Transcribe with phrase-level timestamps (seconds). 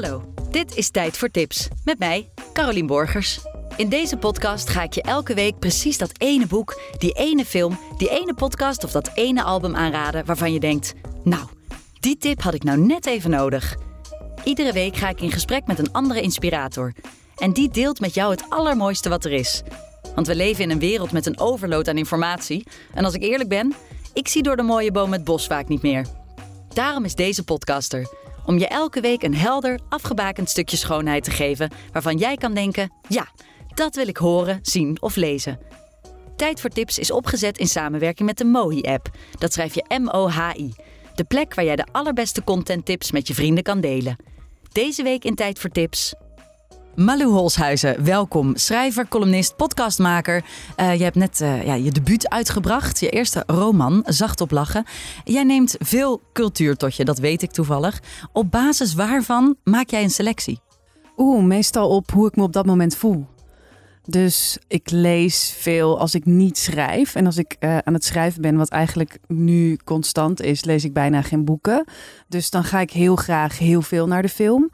[0.00, 3.40] Hallo, dit is Tijd voor Tips met mij, Carolien Borgers.
[3.76, 7.78] In deze podcast ga ik je elke week precies dat ene boek, die ene film,
[7.96, 10.94] die ene podcast of dat ene album aanraden waarvan je denkt:
[11.24, 11.48] Nou,
[12.00, 13.76] die tip had ik nou net even nodig.
[14.44, 16.92] Iedere week ga ik in gesprek met een andere inspirator.
[17.36, 19.62] En die deelt met jou het allermooiste wat er is.
[20.14, 22.66] Want we leven in een wereld met een overload aan informatie.
[22.94, 23.74] En als ik eerlijk ben,
[24.12, 26.06] ik zie door de mooie boom het bos vaak niet meer.
[26.68, 28.27] Daarom is deze podcaster.
[28.48, 32.92] Om je elke week een helder, afgebakend stukje schoonheid te geven waarvan jij kan denken:
[33.08, 33.28] ja,
[33.74, 35.58] dat wil ik horen, zien of lezen.
[36.36, 39.10] Tijd voor Tips is opgezet in samenwerking met de Mohi-app.
[39.38, 40.74] Dat schrijf je M-O-H-I.
[41.14, 44.16] De plek waar jij de allerbeste contenttips met je vrienden kan delen.
[44.72, 46.14] Deze week in Tijd voor Tips.
[46.98, 48.56] Malou Holshuizen, welkom.
[48.56, 50.44] Schrijver, columnist, podcastmaker.
[50.80, 53.00] Uh, je hebt net uh, ja, je debuut uitgebracht.
[53.00, 54.84] Je eerste roman, Zacht op lachen.
[55.24, 58.02] Jij neemt veel cultuur tot je, dat weet ik toevallig.
[58.32, 60.60] Op basis waarvan maak jij een selectie?
[61.16, 63.26] Oeh, meestal op hoe ik me op dat moment voel.
[64.04, 67.14] Dus ik lees veel als ik niet schrijf.
[67.14, 70.92] En als ik uh, aan het schrijven ben, wat eigenlijk nu constant is, lees ik
[70.92, 71.84] bijna geen boeken.
[72.28, 74.70] Dus dan ga ik heel graag heel veel naar de film.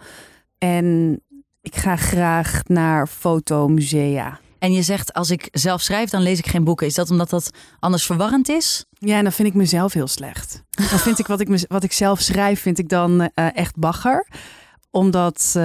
[0.59, 1.20] En
[1.65, 4.41] ik ga graag naar fotomusea.
[4.59, 6.87] En je zegt, als ik zelf schrijf, dan lees ik geen boeken.
[6.87, 8.84] Is dat omdat dat anders verwarrend is?
[8.98, 10.62] Ja, en dan vind ik mezelf heel slecht.
[10.71, 14.27] Dan vind ik wat ik, wat ik zelf schrijf, vind ik dan uh, echt bagger
[14.91, 15.62] omdat uh,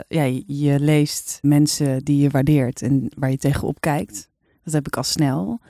[0.00, 4.28] ja, je leest mensen die je waardeert en waar je tegenop kijkt.
[4.64, 5.60] Dat heb ik al snel.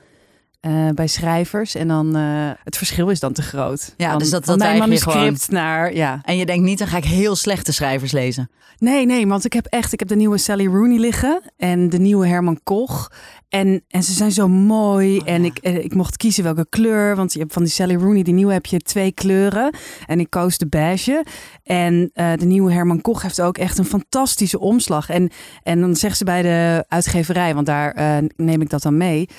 [0.67, 1.75] Uh, bij schrijvers.
[1.75, 3.93] En dan uh, het verschil is dan te groot.
[3.97, 5.63] Ja, dan, dus dat, dat mijn manuscript gewoon...
[5.63, 5.93] naar.
[5.93, 6.19] Ja.
[6.23, 8.49] En je denkt niet, dan ga ik heel slechte schrijvers lezen.
[8.77, 11.99] Nee, nee, want ik heb echt, ik heb de nieuwe Sally Rooney liggen en de
[11.99, 13.11] nieuwe Herman Koch.
[13.49, 15.17] En, en ze zijn zo mooi.
[15.17, 15.47] Oh, en ja.
[15.47, 17.15] ik, eh, ik mocht kiezen welke kleur.
[17.15, 19.75] Want je hebt van die Sally Rooney, die nieuwe heb je twee kleuren.
[20.05, 21.25] En ik koos de beige.
[21.63, 25.09] En uh, de nieuwe Herman Koch heeft ook echt een fantastische omslag.
[25.09, 25.29] En,
[25.63, 29.29] en dan zeggen ze bij de uitgeverij, want daar neem ik dat dan mee.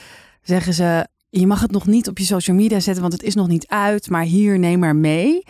[0.42, 1.06] Zeggen ze,
[1.40, 3.66] je mag het nog niet op je social media zetten, want het is nog niet
[3.66, 4.10] uit.
[4.10, 5.42] Maar hier, neem maar mee.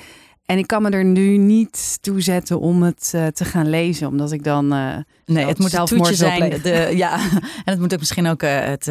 [0.47, 4.07] En ik kan me er nu niet toe zetten om het uh, te gaan lezen,
[4.07, 4.75] omdat ik dan.
[4.75, 6.61] Uh, nee, het moet een toetje zijn.
[6.63, 7.19] De, ja,
[7.65, 8.91] en het moet ook misschien ook uh, het,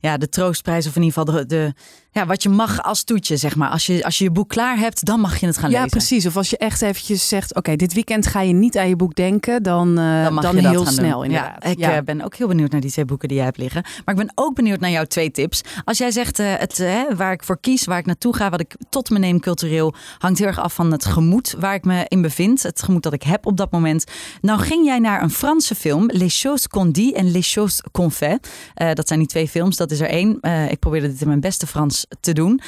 [0.00, 1.74] ja, de troostprijs, of in ieder geval de, de,
[2.10, 3.68] ja, wat je mag als toetje, zeg maar.
[3.68, 5.98] Als je, als je je boek klaar hebt, dan mag je het gaan ja, lezen.
[5.98, 6.26] Ja, precies.
[6.26, 8.96] Of als je echt eventjes zegt, oké, okay, dit weekend ga je niet aan je
[8.96, 11.24] boek denken, dan, dan, mag dan je heel dat snel doen.
[11.24, 11.62] inderdaad.
[11.64, 12.02] Ja, ik ja.
[12.02, 13.82] ben ook heel benieuwd naar die twee boeken die jij hebt liggen.
[14.04, 15.62] Maar ik ben ook benieuwd naar jouw twee tips.
[15.84, 16.84] Als jij zegt, het,
[17.16, 20.38] waar ik voor kies, waar ik naartoe ga, wat ik tot me neem cultureel, hangt
[20.38, 22.62] heel erg af van het gemoed waar ik me in bevind.
[22.62, 24.04] Het gemoed dat ik heb op dat moment.
[24.40, 28.10] Nou ging jij naar een Franse film, Les Choses qu'on dit en Les Choses qu'on
[28.10, 28.48] fait.
[28.76, 30.38] Uh, dat zijn die twee films, dat is er één.
[30.40, 32.60] Uh, ik probeerde dit in mijn beste Frans te doen.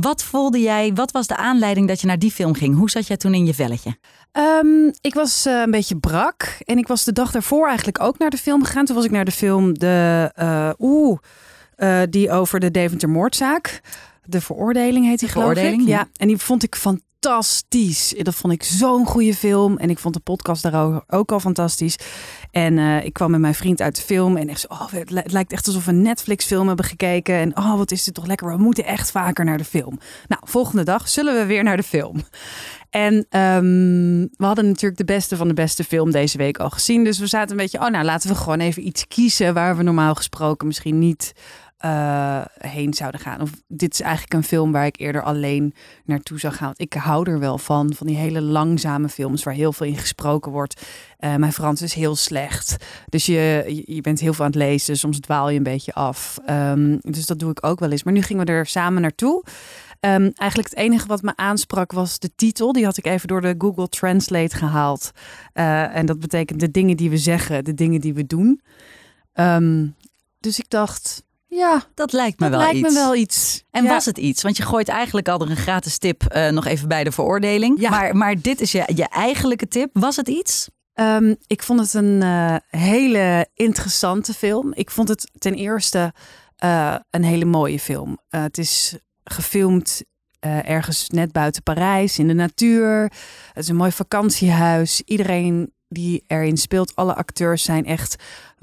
[0.00, 2.76] Wat voelde jij, wat was de aanleiding dat je naar die film ging?
[2.76, 3.96] Hoe zat jij toen in je velletje?
[4.32, 8.18] Um, ik was uh, een beetje brak en ik was de dag daarvoor eigenlijk ook
[8.18, 8.84] naar de film gegaan.
[8.84, 11.18] Toen was ik naar de film de, uh, oeh,
[11.76, 13.80] uh, die over de Deventer moordzaak.
[14.24, 15.80] De veroordeling heet die geloof ik.
[15.80, 15.86] Ja.
[15.86, 17.12] ja, en die vond ik fantastisch.
[17.24, 19.76] Dat vond ik zo'n goede film.
[19.76, 21.98] En ik vond de podcast daar ook al fantastisch.
[22.50, 25.52] En uh, ik kwam met mijn vriend uit de film en echt oh, het, lijkt
[25.52, 27.34] echt alsof we een Netflix-film hebben gekeken.
[27.34, 28.56] En oh, wat is dit toch lekker.
[28.56, 29.98] We moeten echt vaker naar de film.
[30.28, 32.22] Nou, volgende dag zullen we weer naar de film.
[32.90, 37.04] En um, we hadden natuurlijk de beste van de beste film deze week al gezien.
[37.04, 39.82] Dus we zaten een beetje, oh nou, laten we gewoon even iets kiezen waar we
[39.82, 41.32] normaal gesproken misschien niet
[41.84, 43.40] uh, heen zouden gaan.
[43.40, 45.74] Of dit is eigenlijk een film waar ik eerder alleen
[46.04, 46.72] naartoe zou gaan.
[46.76, 50.52] Ik hou er wel van, van die hele langzame films waar heel veel in gesproken
[50.52, 50.86] wordt.
[51.20, 52.76] Uh, mijn Frans is heel slecht.
[53.08, 54.96] Dus je, je bent heel veel aan het lezen.
[54.96, 56.38] Soms dwaal je een beetje af.
[56.50, 58.02] Um, dus dat doe ik ook wel eens.
[58.02, 59.44] Maar nu gingen we er samen naartoe.
[60.00, 62.72] Um, eigenlijk het enige wat me aansprak was de titel.
[62.72, 65.10] Die had ik even door de Google Translate gehaald.
[65.54, 68.60] Uh, en dat betekent de dingen die we zeggen, de dingen die we doen.
[69.34, 69.94] Um,
[70.40, 71.23] dus ik dacht,
[71.54, 72.94] ja, dat lijkt me, dat wel, lijkt iets.
[72.94, 73.64] me wel iets.
[73.70, 73.88] En ja.
[73.88, 74.42] was het iets?
[74.42, 77.80] Want je gooit eigenlijk al er een gratis tip uh, nog even bij de veroordeling.
[77.80, 77.90] Ja.
[77.90, 79.90] Maar, maar dit is je, je eigenlijke tip.
[79.92, 80.68] Was het iets?
[80.94, 84.72] Um, ik vond het een uh, hele interessante film.
[84.74, 86.12] Ik vond het ten eerste
[86.64, 88.18] uh, een hele mooie film.
[88.28, 90.02] het is gefilmd
[90.64, 93.02] ergens net buiten Parijs, in de natuur.
[93.52, 95.02] Het is een mooi vakantiehuis.
[95.04, 98.16] Iedereen die erin speelt, alle acteurs zijn echt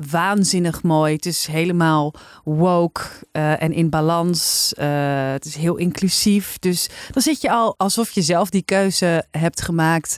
[0.09, 1.13] waanzinnig mooi.
[1.15, 2.13] Het is helemaal
[2.43, 3.01] woke
[3.33, 4.73] uh, en in balans.
[4.77, 6.59] Uh, het is heel inclusief.
[6.59, 10.17] Dus dan zit je al alsof je zelf die keuze hebt gemaakt.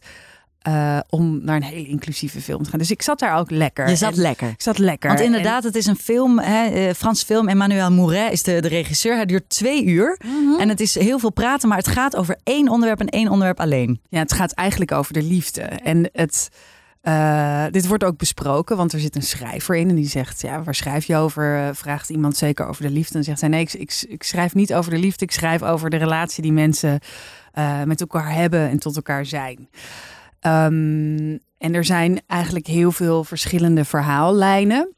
[0.67, 2.79] Uh, om naar een hele inclusieve film te gaan.
[2.79, 3.89] Dus ik zat daar ook lekker.
[3.89, 4.49] Je zat en lekker.
[4.49, 5.09] Ik zat lekker.
[5.09, 5.67] Want inderdaad, en...
[5.67, 7.47] het is een film, hè, Franse film.
[7.47, 9.15] Emmanuel Mouret is de, de regisseur.
[9.15, 10.19] Hij duurt twee uur.
[10.25, 10.59] Mm -hmm.
[10.59, 13.59] En het is heel veel praten, maar het gaat over één onderwerp en één onderwerp
[13.59, 14.01] alleen.
[14.09, 15.61] Ja, het gaat eigenlijk over de liefde.
[15.61, 16.49] En het,
[17.03, 20.63] Eh, dit wordt ook besproken, want er zit een schrijver in en die zegt: Ja,
[20.63, 21.57] waar schrijf je over?
[21.57, 23.17] Eh, vraagt iemand zeker over de liefde.
[23.17, 25.97] En zegt hij: Nee, ik, ik, schrijf niet over de liefde, ik schrijf over de
[25.97, 26.99] relatie die mensen
[27.51, 29.69] eh, met elkaar hebben en tot elkaar zijn.
[30.39, 34.93] Ehm, en er zijn eigenlijk heel veel verschillende verhaallijnen.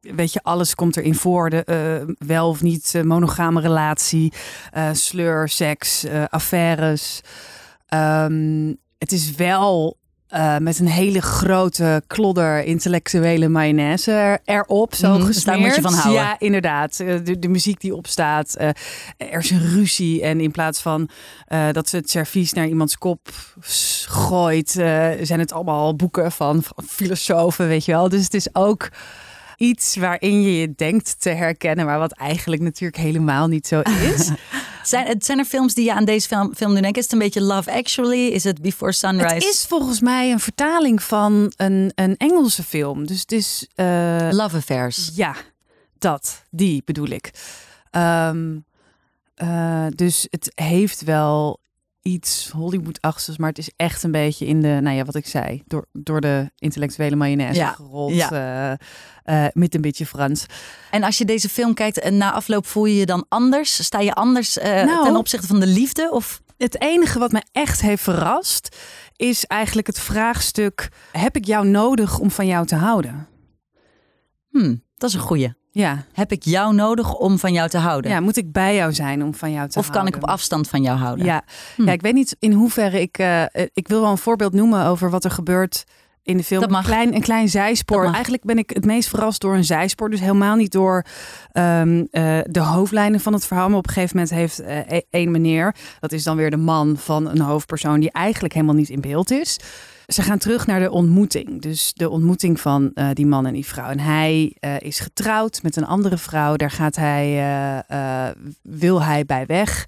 [0.00, 1.50] Weet je, alles komt erin voor.
[1.50, 4.32] De wel of niet monogame relatie,
[4.92, 7.20] sleur, seks, affaires.
[7.86, 9.96] Ehm, het is wel
[10.34, 15.44] uh, met een hele grote klodder intellectuele mayonaise erop, zo mm, gesmeerd.
[15.44, 16.22] Daar moet je van houden.
[16.22, 17.00] Ja, inderdaad.
[17.00, 18.56] Eh, de, de muziek die opstaat.
[18.60, 18.68] Uh,
[19.16, 21.08] er is een ruzie en in plaats van
[21.48, 23.28] uh, dat ze het servies naar iemands kop
[24.06, 24.70] gooit,
[25.20, 28.08] zijn het allemaal boeken van, van filosofen, weet je wel.
[28.08, 28.88] Dus het is ook
[29.56, 34.30] iets waarin je je denkt te herkennen, maar wat eigenlijk natuurlijk helemaal niet zo is.
[34.88, 36.98] zijn, zijn er films die je aan deze film, film doen denken?
[36.98, 38.26] Is het een beetje Love Actually?
[38.26, 39.34] Is het Before Sunrise?
[39.34, 43.06] Het is volgens mij een vertaling van een, een Engelse film.
[43.06, 43.66] Dus het is...
[43.76, 45.10] Uh, Love Affairs.
[45.14, 45.34] Ja,
[45.98, 46.44] dat.
[46.50, 47.30] Die bedoel ik.
[47.90, 48.64] Um,
[49.42, 51.60] uh, dus het heeft wel
[52.08, 55.62] iets Hollywood-achtigs, maar het is echt een beetje in de, nou ja, wat ik zei,
[55.66, 57.72] door, door de intellectuele mayonaise ja.
[57.72, 58.14] gerold.
[58.14, 58.78] Ja.
[59.24, 60.46] Uh, met een beetje Frans.
[60.90, 63.84] En als je deze film kijkt en na afloop voel je je dan anders?
[63.84, 66.10] Sta je anders uh, nou, ten opzichte van de liefde?
[66.12, 66.42] Of?
[66.56, 68.76] Het enige wat me echt heeft verrast
[69.16, 73.28] is eigenlijk het vraagstuk: heb ik jou nodig om van jou te houden?
[74.50, 75.57] Hmm, dat is een goeie.
[75.78, 76.04] Ja.
[76.12, 78.10] Heb ik jou nodig om van jou te houden?
[78.10, 80.02] Ja, moet ik bij jou zijn om van jou te of houden?
[80.02, 81.24] Of kan ik op afstand van jou houden?
[81.24, 81.42] Ja,
[81.76, 81.86] hm.
[81.86, 83.18] ja ik weet niet in hoeverre ik...
[83.18, 83.42] Uh,
[83.72, 85.84] ik wil wel een voorbeeld noemen over wat er gebeurt
[86.28, 86.74] in de film.
[86.74, 88.04] Een klein, een klein zijspoor.
[88.04, 90.10] Eigenlijk ben ik het meest verrast door een zijspoor.
[90.10, 91.04] Dus helemaal niet door
[91.52, 93.68] um, uh, de hoofdlijnen van het verhaal.
[93.68, 95.74] Maar op een gegeven moment heeft uh, één meneer...
[96.00, 98.00] dat is dan weer de man van een hoofdpersoon...
[98.00, 99.56] die eigenlijk helemaal niet in beeld is...
[100.06, 101.62] Ze gaan terug naar de ontmoeting.
[101.62, 103.88] Dus de ontmoeting van uh, die man en die vrouw.
[103.88, 106.56] En hij is getrouwd met een andere vrouw.
[106.56, 107.84] Daar gaat hij,
[108.62, 109.86] wil hij bij weg.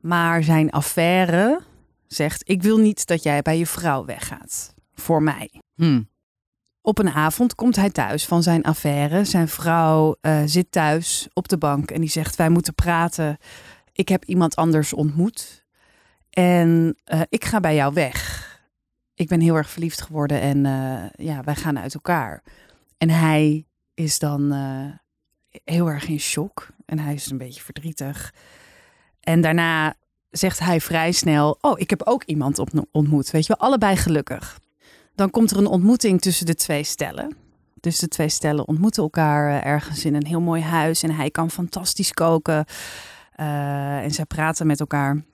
[0.00, 1.60] Maar zijn affaire
[2.06, 4.73] zegt: Ik wil niet dat jij bij je vrouw weggaat.
[4.94, 5.50] Voor mij.
[5.74, 6.08] Hmm.
[6.80, 9.24] Op een avond komt hij thuis van zijn affaire.
[9.24, 13.36] Zijn vrouw zit thuis op de bank en die zegt: Wij moeten praten.
[13.92, 15.64] Ik heb iemand anders ontmoet.
[16.30, 16.96] En
[17.28, 18.52] ik ga bij jou weg
[19.14, 22.42] ik ben heel erg verliefd geworden en uh, ja, wij gaan uit elkaar.
[22.98, 24.52] En hij is dan
[25.64, 28.34] heel erg in shock en hij is een beetje verdrietig.
[29.20, 29.94] En daarna
[30.30, 32.58] zegt hij vrij snel: Oh, ik heb ook iemand
[32.90, 33.30] ontmoet.
[33.30, 34.58] Weet je wel, allebei gelukkig.
[35.14, 37.36] Dan komt er een ontmoeting tussen de twee stellen.
[37.80, 41.02] Dus de twee stellen ontmoeten elkaar uh, ergens in een heel mooi huis.
[41.02, 42.64] En hij kan fantastisch koken.
[43.36, 45.24] en zij praten met elkaar.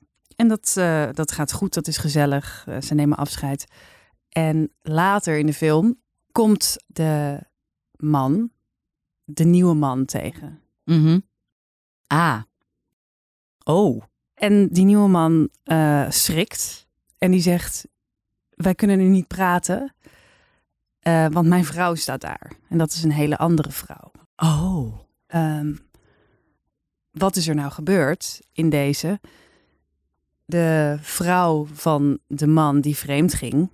[0.41, 2.65] En dat, uh, dat gaat goed, dat is gezellig.
[2.69, 3.67] Uh, ze nemen afscheid.
[4.29, 6.01] En later in de film
[6.33, 7.41] komt de
[7.97, 8.51] man,
[9.25, 10.61] de nieuwe man tegen.
[10.85, 11.23] Mm -hmm.
[12.07, 12.43] Ah.
[13.65, 14.03] Oh.
[14.35, 15.49] En die nieuwe man
[16.09, 16.87] schrikt
[17.19, 17.87] en die zegt:
[18.63, 19.95] Wij kunnen nu niet praten,
[21.03, 22.53] want mijn vrouw staat daar.
[22.69, 24.11] En dat is een hele andere vrouw.
[24.37, 24.99] Oh.
[25.35, 25.79] Um,
[27.11, 29.21] wat is er nou gebeurd in deze?
[30.51, 33.71] de vrouw van de man die vreemd ging,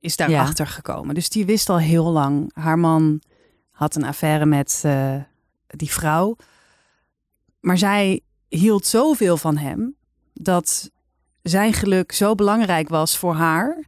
[0.00, 0.70] is daarachter ja.
[0.70, 1.14] gekomen.
[1.14, 2.50] Dus die wist al heel lang.
[2.54, 3.20] Haar man
[3.70, 5.14] had een affaire met uh,
[5.66, 6.36] die vrouw.
[7.60, 9.96] Maar zij hield zoveel van hem
[10.32, 10.90] dat
[11.42, 13.84] zijn geluk zo belangrijk was voor haar.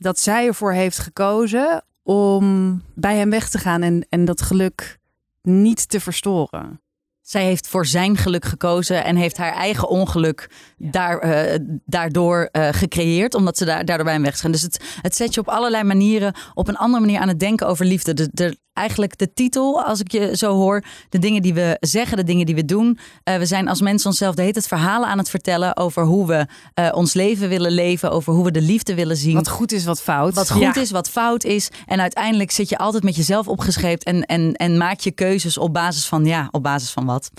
[0.00, 4.98] Dat zij ervoor heeft gekozen om bij hem weg te gaan en, en dat geluk
[5.42, 6.80] niet te verstoren.
[7.20, 12.68] Zij heeft voor zijn geluk gekozen en heeft haar eigen ongeluk daar, uh, daardoor uh,
[12.70, 14.50] gecreëerd, omdat ze daar, daardoor bij hem weggaan.
[14.50, 17.66] Dus het, het zet je op allerlei manieren op een andere manier aan het denken
[17.66, 18.14] over liefde.
[18.14, 22.16] De, de, eigenlijk de titel, als ik je zo hoor, de dingen die we zeggen,
[22.16, 22.98] de dingen die we doen.
[23.24, 26.26] Uh, we zijn als mensen onszelf de hele tijd verhalen aan het vertellen over hoe
[26.26, 26.46] we
[26.92, 29.34] ons leven willen leven, over hoe we de liefde willen zien.
[29.34, 30.34] Wat goed is, wat fout.
[30.34, 30.74] Wat goed ja.
[30.74, 31.68] is, wat fout is.
[31.86, 35.72] En uiteindelijk zit je altijd met jezelf opgescheept en, en, en maak je keuzes op
[35.72, 37.30] basis van, ja, op basis van wat.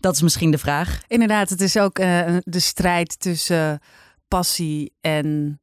[0.00, 1.00] Dat is misschien de vraag.
[1.06, 3.80] Inderdaad, het is ook uh, de strijd tussen
[4.28, 5.60] passie en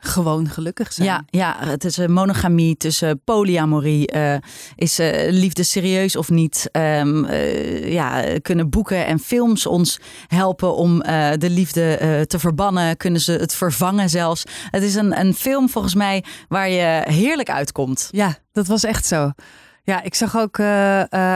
[0.00, 1.08] gewoon gelukkig zijn.
[1.08, 4.14] Ja, ja het is een monogamie tussen polyamorie.
[4.14, 4.34] Uh,
[4.76, 6.68] is uh, liefde serieus of niet?
[6.72, 10.98] Um, uh, ja, kunnen boeken en films ons helpen om
[11.38, 12.96] de liefde te verbannen?
[12.96, 14.44] Kunnen ze het vervangen zelfs?
[14.70, 18.08] Het is een, een film volgens mij waar je heerlijk uitkomt.
[18.10, 19.30] Ja, dat was echt zo.
[19.82, 20.58] Ja, ik zag ook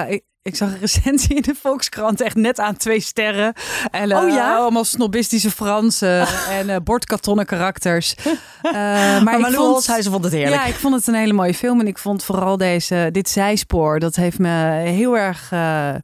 [0.09, 0.23] ik
[0.53, 3.53] zag een recensie in de Volkskrant echt net aan twee sterren.
[3.91, 4.57] En eh, Oh ja?
[4.57, 6.27] allemaal snobistische Fransen
[6.59, 8.15] en eh bordkartonnen karakters.
[8.65, 10.63] Eh, maar Maar ik vond, Holshuizen vond het heerlijk.
[10.63, 11.81] ja, ik vond het een hele mooie film.
[11.81, 14.49] En ik vond vooral deze, dit zijspoor, dat heeft me
[14.87, 15.95] heel erg eh,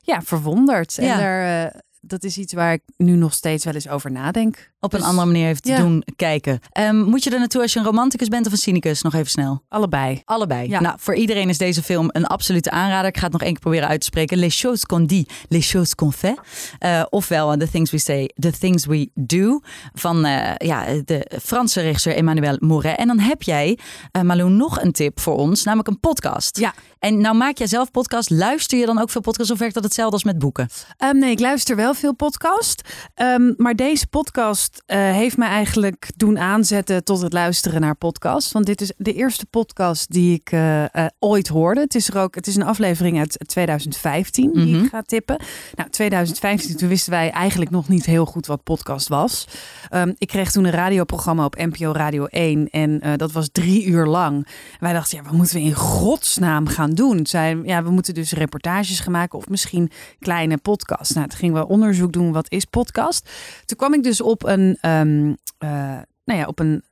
[0.00, 0.94] ja, verwonderd.
[0.94, 1.12] Ja.
[1.12, 4.70] En daar, eh, dat is iets waar ik nu nog steeds wel eens over nadenk.
[4.82, 5.78] Op een Dus- andere manier heeft te ja.
[5.78, 6.60] doen kijken.
[6.72, 9.02] Ehm, moet je er naartoe als je een romanticus bent of een cynicus?
[9.02, 9.62] Nog even snel.
[9.68, 10.22] Allebei.
[10.24, 10.68] Allebei.
[10.68, 10.80] Ja.
[10.80, 13.08] Nou, voor iedereen is deze film een absolute aanrader.
[13.08, 14.38] Ik ga het nog één keer proberen uit te spreken.
[14.38, 16.40] Les choses qu'on dit, les choses qu'on fait.
[16.78, 19.60] Eh, ofwel The Things We Say, The Things We Do.
[19.92, 22.96] Van eh, ja, de Franse regisseur Emmanuel Mouret.
[22.96, 23.78] En dan heb jij,
[24.10, 25.64] eh Malou, nog een tip voor ons.
[25.64, 26.58] Namelijk een podcast.
[26.58, 26.74] Ja.
[26.98, 28.30] En nou maak jij zelf podcast.
[28.30, 30.68] Luister je dan ook veel podcasts of werkt dat hetzelfde als met boeken?
[30.96, 32.82] Ehm, nee, ik luister wel veel podcast.
[33.14, 38.52] Ehm, maar deze podcast eh, heeft mij eigenlijk doen aanzetten tot het luisteren naar podcast.
[38.52, 41.80] Want dit is de eerste podcast die ik eh, eh, ooit hoorde.
[41.80, 44.84] Het is, er ook, het is een aflevering uit 2015 die Mhm.
[44.84, 45.36] ik ga tippen.
[45.74, 49.46] Nou, 2015, toen wisten wij eigenlijk nog niet heel goed wat podcast was.
[49.88, 54.06] Ehm, ik kreeg toen een radioprogramma op NPO Radio 1 en dat was drie uur
[54.06, 54.36] lang.
[54.36, 57.26] En wij dachten, ja, wat moeten we in godsnaam gaan doen?
[57.26, 61.14] Zijn, ja, we moeten dus reportages gaan maken of misschien kleine podcasts.
[61.14, 63.30] Nou, toen gingen we onderzoek doen, wat is podcast?
[63.64, 66.82] Toen kwam ik dus op een, ehm, eh, nou ja, op een,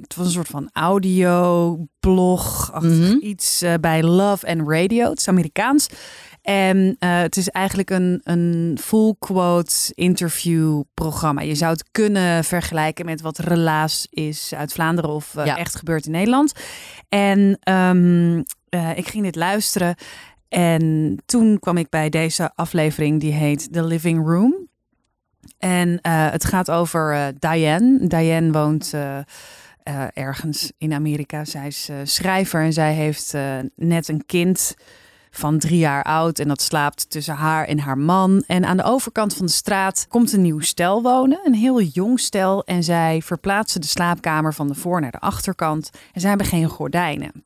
[0.00, 3.16] het was een soort van audio blog, Mhm.
[3.20, 5.08] iets eh, bij Love and Radio.
[5.10, 5.86] Het is Amerikaans.
[6.42, 11.40] En eh, het is eigenlijk een, een full quote interview programma.
[11.40, 15.56] Je zou het kunnen vergelijken met wat Relaas is uit Vlaanderen of Ja.
[15.56, 16.52] echt gebeurt in Nederland.
[17.08, 19.94] En ehm, eh, ik ging dit luisteren.
[20.48, 24.67] En toen kwam ik bij deze aflevering die heet The Living Room.
[25.58, 28.06] En eh, het gaat over eh, Diane.
[28.06, 29.18] Diane woont eh,
[30.12, 31.44] ergens in Amerika.
[31.44, 33.34] Zij is schrijver en zij heeft
[33.74, 34.74] net een kind
[35.30, 36.38] van drie jaar oud.
[36.38, 38.44] En dat slaapt tussen haar en haar man.
[38.46, 41.40] En aan de overkant van de straat komt een nieuw stel wonen.
[41.44, 42.64] Een heel jong stel.
[42.64, 45.90] En zij verplaatsen de slaapkamer van de voor naar de achterkant.
[46.12, 47.44] En zij hebben geen gordijnen.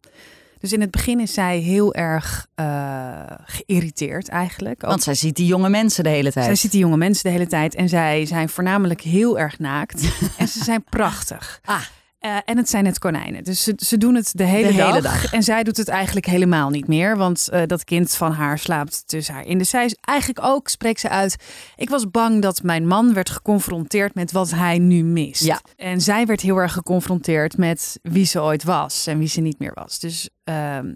[0.62, 4.84] Dus in het begin is zij heel erg eh, geïrriteerd eigenlijk.
[4.84, 6.44] Ook Want zij ziet die jonge mensen de hele tijd.
[6.44, 10.02] zij ziet die jonge mensen de hele tijd en zij zijn voornamelijk heel erg naakt.
[10.38, 11.60] en ze zijn prachtig.
[11.64, 11.80] Ah.
[12.22, 13.44] Eh, en het zijn net konijnen.
[13.44, 14.88] Dus ze, ze doen het de hele, De dag.
[14.88, 15.32] hele dag.
[15.32, 17.16] En zij doet het eigenlijk helemaal niet meer.
[17.16, 19.58] Want eh, dat kind van haar slaapt tussen haar in.
[19.58, 21.36] Dus zij is eigenlijk ook, spreekt ze uit.
[21.76, 25.44] Ik was bang dat mijn man werd geconfronteerd met wat hij nu mist.
[25.44, 25.60] Ja.
[25.76, 29.58] En zij werd heel erg geconfronteerd met wie ze ooit was en wie ze niet
[29.58, 29.98] meer was.
[29.98, 30.94] Dus ehm,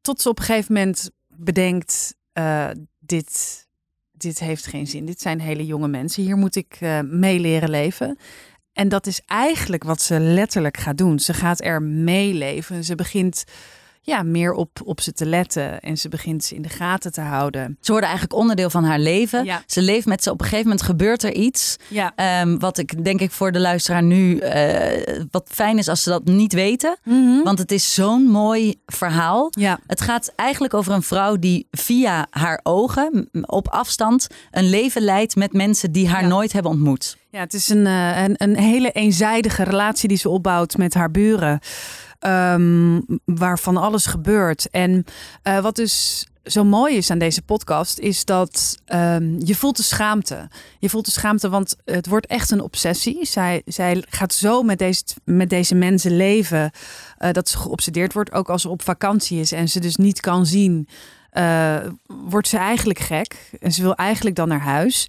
[0.00, 2.68] tot ze op een gegeven moment bedenkt: eh,
[2.98, 3.66] dit,
[4.12, 5.06] dit heeft geen zin.
[5.06, 6.22] Dit zijn hele jonge mensen.
[6.22, 8.18] Hier moet ik mee leren leven.
[8.76, 11.18] En dat is eigenlijk wat ze letterlijk gaat doen.
[11.18, 12.84] Ze gaat er meeleven.
[12.84, 13.44] Ze begint
[14.06, 15.80] ja, meer op, op ze te letten.
[15.80, 17.76] En ze begint ze in de gaten te houden.
[17.80, 19.44] Ze worden eigenlijk onderdeel van haar leven.
[19.44, 19.62] Ja.
[19.66, 20.30] Ze leeft met ze.
[20.30, 21.76] Op een gegeven moment gebeurt er iets.
[21.88, 22.12] Ja.
[22.16, 26.08] Ehm, wat ik denk ik voor de luisteraar nu eh, wat fijn is als ze
[26.10, 26.96] dat niet weten.
[27.44, 29.48] Want het is zo'n mooi verhaal.
[29.50, 29.78] Ja.
[29.86, 35.36] Het gaat eigenlijk over een vrouw die via haar ogen op afstand een leven leidt
[35.36, 36.28] met mensen die haar Ja.
[36.28, 37.16] nooit hebben ontmoet.
[37.30, 41.10] Ja, het is een, eh, een, een hele eenzijdige relatie die ze opbouwt met haar
[41.10, 41.60] buren.
[42.18, 44.70] Ehm, waarvan alles gebeurt.
[44.70, 45.04] En
[45.42, 49.82] eh, wat dus zo mooi is aan deze podcast, is dat ehm, je voelt de
[49.82, 50.48] schaamte.
[50.78, 53.26] Je voelt de schaamte, want het wordt echt een obsessie.
[53.26, 56.70] Zij, zij gaat zo met deze, met deze mensen leven
[57.18, 58.32] eh, dat ze geobsedeerd wordt.
[58.32, 60.88] Ook als ze op vakantie is en ze dus niet kan zien,
[61.30, 63.50] eh, wordt ze eigenlijk gek.
[63.60, 65.08] En ze wil eigenlijk dan naar huis.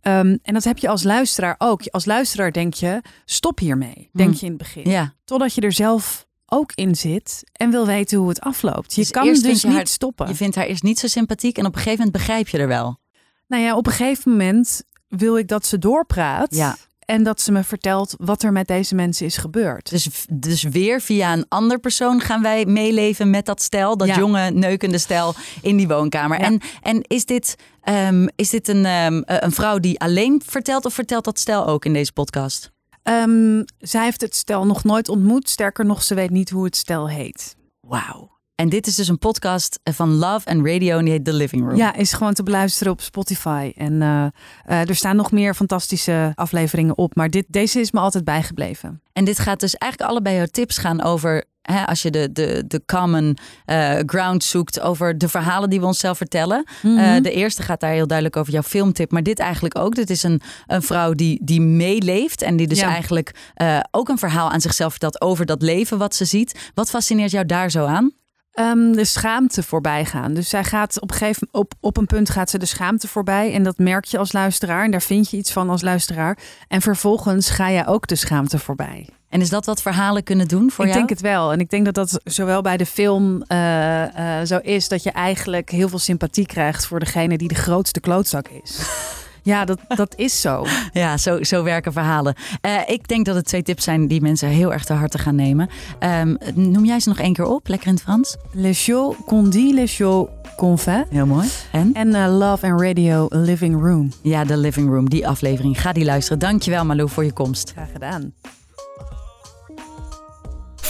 [0.00, 1.86] Ehm, en dat heb je als luisteraar ook.
[1.86, 4.38] Als luisteraar denk je, stop hiermee, denk Hmm.
[4.38, 4.90] je in het begin.
[4.90, 5.14] Ja.
[5.24, 8.94] Totdat je er zelf ook in zit en wil weten hoe het afloopt.
[8.94, 10.28] Je Dus kan dus je niet haar- stoppen.
[10.28, 12.68] Je vindt haar eerst niet zo sympathiek en op een gegeven moment begrijp je er
[12.68, 12.98] wel.
[13.46, 16.54] Nou ja, op een gegeven moment wil ik dat ze doorpraat.
[16.54, 16.76] Ja.
[17.04, 19.90] En dat ze me vertelt wat er met deze mensen is gebeurd.
[19.90, 24.16] Dus, dus weer via een ander persoon gaan wij meeleven met dat stel, dat Ja.
[24.18, 26.38] jonge neukende stel in die woonkamer.
[26.38, 26.44] Ja.
[26.44, 30.94] En, en is dit, ehm, is dit een, ehm, een vrouw die alleen vertelt of
[30.94, 32.70] vertelt dat stel ook in deze podcast?
[33.02, 35.48] Ehm, zij heeft het stel nog nooit ontmoet.
[35.48, 37.56] Sterker nog, ze weet niet hoe het stel heet.
[37.80, 38.32] Wauw.
[38.54, 41.62] En dit is dus een podcast van Love and Radio en die heet The Living
[41.62, 41.76] Room.
[41.76, 43.72] Ja, is gewoon te beluisteren op Spotify.
[43.76, 44.24] En eh,
[44.64, 47.14] eh, er staan nog meer fantastische afleveringen op.
[47.14, 49.02] Maar dit, deze is me altijd bijgebleven.
[49.12, 51.44] En dit gaat dus eigenlijk allebei jouw tips gaan over,
[51.86, 56.16] als je de, de, de common eh, ground zoekt, over de verhalen die we onszelf
[56.16, 56.64] vertellen.
[56.82, 56.98] Mhm.
[56.98, 59.94] Eh, de eerste gaat daar heel duidelijk over jouw filmtip, maar dit eigenlijk ook.
[59.94, 62.88] Dit is een, een vrouw die, die meeleeft en die dus Ja.
[62.88, 66.70] eigenlijk eh, ook een verhaal aan zichzelf vertelt over dat leven wat ze ziet.
[66.74, 68.12] Wat fascineert jou daar zo aan?
[68.52, 70.34] Ehm, de schaamte voorbij gaan.
[70.34, 73.52] Dus zij gaat op een gegeven op, op een punt gaat ze de schaamte voorbij.
[73.52, 74.84] En dat merk je als luisteraar.
[74.84, 76.38] En daar vind je iets van als luisteraar.
[76.68, 79.08] En vervolgens ga je ook de schaamte voorbij.
[79.32, 81.06] En is dat wat verhalen kunnen doen voor ik jou?
[81.06, 81.52] denk het wel.
[81.52, 85.10] En ik denk dat dat zowel bij de film uh, uh, zo is dat je
[85.10, 88.78] eigenlijk heel veel sympathie krijgt voor degene die de grootste klootzak is.
[89.44, 90.66] Ja, dat, dat is zo.
[90.92, 92.34] Ja, zo, zo werken verhalen.
[92.66, 95.34] Uh, ik denk dat het twee tips zijn die mensen heel erg te harte gaan
[95.34, 95.68] nemen.
[96.00, 98.36] Um, noem jij ze nog één keer op, lekker in het Frans?
[98.52, 100.28] Le show qu'on dit, le show
[100.76, 101.06] fait.
[101.10, 101.48] Heel mooi.
[101.72, 101.90] En?
[101.94, 104.12] En uh, Love and Radio Living Room.
[104.20, 105.80] Ja, de Living Room, die aflevering.
[105.80, 106.38] Ga die luisteren.
[106.38, 107.70] Dankjewel Malou voor je komst.
[107.70, 108.32] Graag gedaan.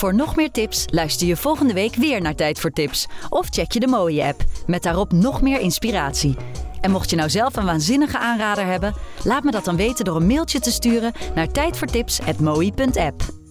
[0.03, 3.07] Voor nog meer tips luister je volgende week weer naar Tijd voor Tips.
[3.29, 6.37] Of check je de mooie app, met daarop nog meer inspiratie.
[6.81, 8.95] En mocht je nou zelf een waanzinnige aanrader hebben,
[9.25, 13.42] laat me dat dan weten door een mailtje te sturen naar tijdvoortips.mooi.app.